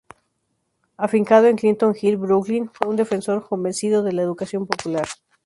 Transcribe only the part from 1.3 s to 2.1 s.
en Clinton